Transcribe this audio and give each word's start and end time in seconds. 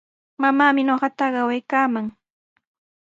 Mamaami 0.41 0.81
ñuqata 0.87 1.25
qayaykaaman. 1.33 2.05